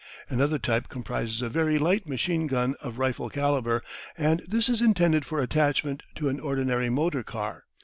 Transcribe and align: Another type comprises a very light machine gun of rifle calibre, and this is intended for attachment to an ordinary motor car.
Another 0.29 0.57
type 0.57 0.89
comprises 0.89 1.43
a 1.43 1.49
very 1.49 1.77
light 1.77 2.07
machine 2.09 2.47
gun 2.47 2.73
of 2.81 2.97
rifle 2.97 3.29
calibre, 3.29 3.83
and 4.17 4.41
this 4.47 4.67
is 4.67 4.81
intended 4.81 5.25
for 5.25 5.39
attachment 5.43 6.01
to 6.15 6.27
an 6.27 6.39
ordinary 6.39 6.89
motor 6.89 7.21
car. 7.21 7.65